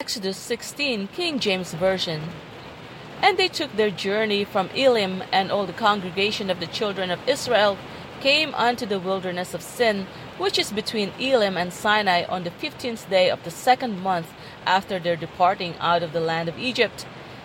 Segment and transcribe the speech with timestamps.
[0.00, 2.22] Exodus 16, King James Version.
[3.20, 7.20] And they took their journey from Elim, and all the congregation of the children of
[7.28, 7.76] Israel
[8.18, 10.06] came unto the wilderness of Sin,
[10.38, 14.32] which is between Elim and Sinai, on the fifteenth day of the second month
[14.64, 17.04] after their departing out of the land of Egypt.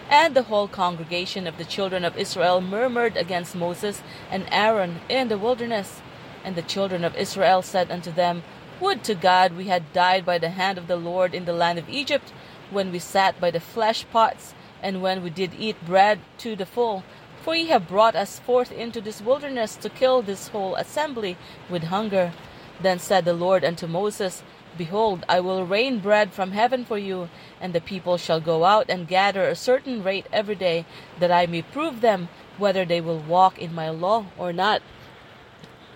[0.10, 4.02] And the whole congregation of the children of Israel murmured against Moses
[4.32, 6.02] and Aaron in the wilderness.
[6.46, 8.44] And the children of Israel said unto them,
[8.82, 11.80] Would to God we had died by the hand of the Lord in the land
[11.80, 12.34] of Egypt,
[12.70, 16.66] when we sat by the flesh pots, and when we did eat bread to the
[16.66, 17.04] full.
[17.42, 21.38] For ye have brought us forth into this wilderness to kill this whole assembly
[21.70, 22.34] with hunger.
[22.82, 24.44] Then said the Lord unto Moses,
[24.78, 27.30] Behold, I will rain bread from heaven for you,
[27.62, 30.86] and the people shall go out and gather a certain rate every day,
[31.20, 34.82] that I may prove them whether they will walk in my law or not.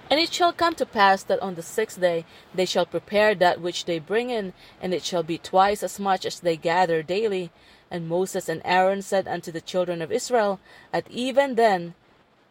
[0.10, 3.62] And it shall come to pass that on the sixth day they shall prepare that
[3.62, 7.52] which they bring in, and it shall be twice as much as they gather daily.
[7.92, 10.60] And Moses and Aaron said unto the children of Israel,
[10.92, 11.94] At even then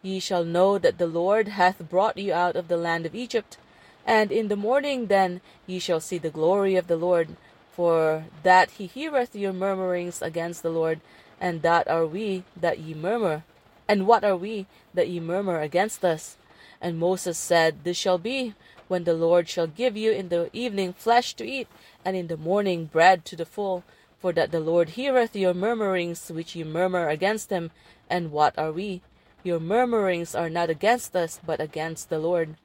[0.01, 3.57] ye shall know that the Lord hath brought you out of the land of Egypt.
[4.05, 7.35] And in the morning then ye shall see the glory of the Lord,
[7.71, 11.01] for that he heareth your murmurings against the Lord,
[11.41, 13.43] and that are we that ye murmur.
[13.87, 16.37] And what are we that ye murmur against us?
[16.81, 18.53] And Moses said, This shall be,
[18.87, 21.67] when the Lord shall give you in the evening flesh to eat,
[22.03, 23.83] and in the morning bread to the full,
[24.19, 27.71] for that the Lord heareth your murmurings which ye murmur against him.
[28.09, 29.01] And what are we?
[29.43, 32.55] Your murmurings are not against us, but against the Lord.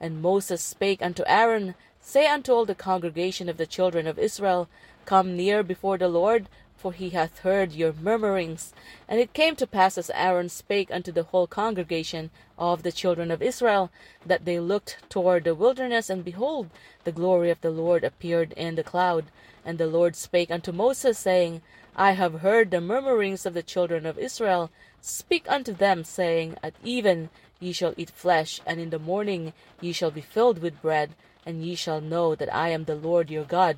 [0.00, 4.68] And Moses spake unto Aaron, Say unto all the congregation of the children of Israel,
[5.04, 8.72] Come near before the Lord, for he hath heard your murmurings.
[9.08, 13.30] And it came to pass as Aaron spake unto the whole congregation of the children
[13.30, 13.90] of Israel,
[14.26, 16.70] that they looked toward the wilderness, and behold,
[17.04, 19.26] the glory of the Lord appeared in the cloud.
[19.64, 21.62] And the Lord spake unto Moses, saying,
[21.96, 24.70] I have heard the murmurings of the children of Israel.
[25.00, 29.92] Speak unto them, saying, At even ye shall eat flesh, and in the morning ye
[29.92, 31.14] shall be filled with bread,
[31.46, 33.76] and ye shall know that I am the Lord your God.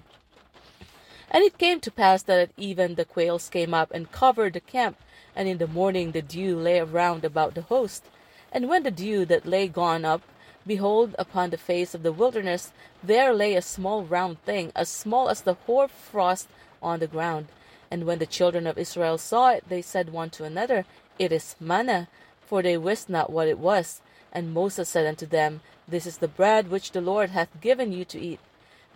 [1.36, 4.60] And it came to pass that at even the quails came up and covered the
[4.60, 4.96] camp,
[5.34, 8.04] and in the morning the dew lay around about the host.
[8.50, 10.22] And when the dew that lay gone up,
[10.66, 15.28] behold, upon the face of the wilderness there lay a small round thing, as small
[15.28, 16.48] as the hoar frost
[16.82, 17.48] on the ground.
[17.90, 20.86] And when the children of Israel saw it, they said one to another,
[21.18, 22.08] It is manna,
[22.40, 24.00] for they wist not what it was.
[24.32, 28.06] And Moses said unto them, This is the bread which the Lord hath given you
[28.06, 28.40] to eat.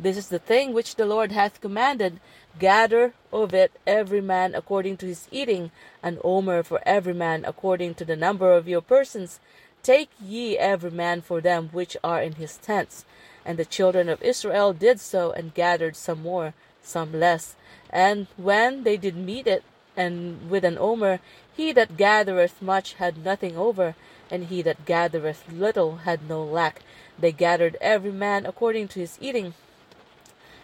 [0.02, 2.20] This is the thing which the Lord hath commanded.
[2.58, 5.72] Gather of it every man according to his eating,
[6.02, 9.40] an omer for every man according to the number of your persons.
[9.82, 13.04] Take ye every man for them which are in his tents.
[13.44, 17.54] And the children of Israel did so, and gathered some more, some less.
[17.90, 19.64] And when they did mete it,
[19.98, 21.20] and with an omer,
[21.54, 23.94] he that gathereth much had nothing over,
[24.30, 26.80] and he that gathereth little had no lack.
[27.18, 29.52] They gathered every man according to his eating.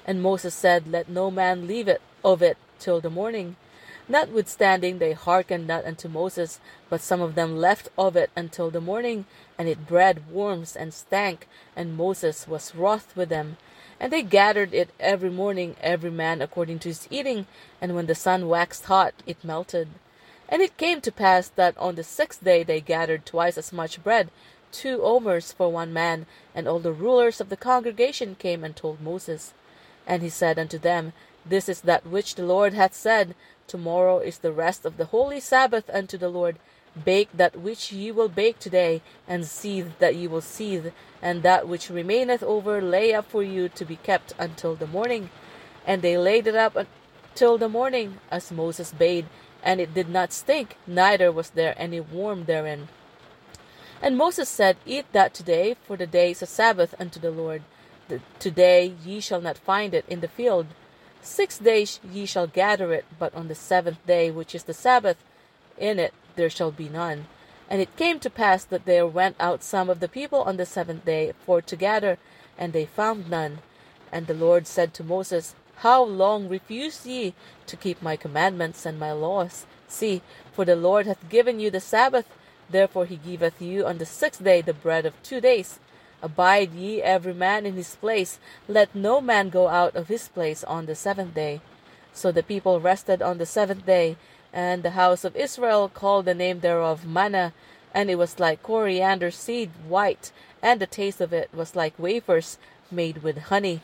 [0.06, 3.56] And Moses said, Let no man leave it of it till the morning.
[4.09, 8.81] Notwithstanding, they hearkened not unto Moses, but some of them left of it until the
[8.81, 9.25] morning,
[9.59, 13.56] and it bred worms and stank, and Moses was wroth with them.
[13.99, 17.49] And they gathered it every morning, every man according to his eating,
[17.81, 19.88] and when the sun waxed hot, it melted.
[20.49, 24.05] And it came to pass that on the sixth day they gathered twice as much
[24.05, 24.31] bread,
[24.71, 29.00] two omers for one man, and all the rulers of the congregation came and told
[29.00, 29.53] Moses.
[30.06, 31.12] And he said unto them,
[31.44, 33.34] This is that which the Lord hath said,
[33.67, 36.56] Tomorrow is the rest of the holy Sabbath unto the Lord.
[37.05, 41.69] Bake that which ye will bake today, and seethe that ye will seethe, and that
[41.69, 45.28] which remaineth over lay up for you to be kept until the morning.
[45.87, 46.87] And they laid it up
[47.34, 49.27] till the morning, as Moses bade,
[49.62, 52.88] and it did not stink, neither was there any worm therein.
[54.00, 57.62] And Moses said, Eat that today, for the day is a Sabbath unto the Lord.
[58.39, 60.67] Today ye shall not find it in the field.
[61.22, 65.17] Six days ye shall gather it, but on the seventh day, which is the Sabbath,
[65.76, 67.26] in it there shall be none.
[67.69, 70.67] And it came to pass that there went out some of the people on the
[70.67, 72.19] seventh day for to gather,
[72.56, 73.58] and they found none.
[74.12, 77.35] And the Lord said to Moses, How long refuse ye
[77.67, 79.67] to keep my commandments and my laws?
[79.88, 80.23] See,
[80.53, 82.29] for the Lord hath given you the Sabbath,
[82.70, 85.81] therefore he giveth you on the sixth day the bread of two days.
[86.23, 90.65] Abide ye every man in his place, let no man go out of his place
[90.65, 91.61] on the seventh day.
[92.13, 94.17] So the people rested on the seventh day,
[94.53, 97.53] and the house of Israel called the name thereof manna,
[97.93, 100.33] and it was like coriander seed white,
[100.63, 102.59] and the taste of it was like wafers
[102.91, 103.81] made with honey.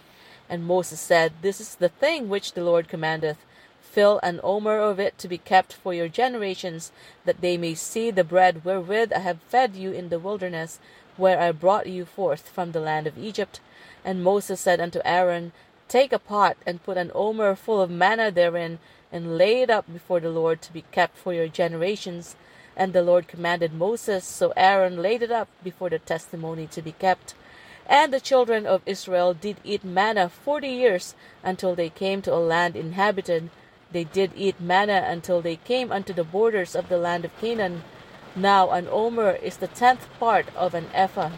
[0.49, 3.38] And Moses said, This is the thing which the Lord commandeth.
[3.81, 6.93] Fill an omer of it to be kept for your generations,
[7.26, 10.79] that they may see the bread wherewith I have fed you in the wilderness,
[11.16, 13.60] where I brought you forth from the land of Egypt.
[14.04, 15.52] And Moses said unto Aaron,
[15.88, 18.78] Take a pot, and put an omer full of manna therein,
[19.12, 22.34] and lay it up before the Lord to be kept for your generations.
[22.74, 26.92] And the Lord commanded Moses, so Aaron laid it up before the testimony to be
[26.92, 27.34] kept.
[27.86, 32.36] And the children of Israel did eat manna forty years, until they came to a
[32.36, 33.50] land inhabited.
[33.92, 37.82] They did eat manna until they came unto the borders of the land of Canaan.
[38.34, 41.32] Now an omer is the tenth part of an ephah.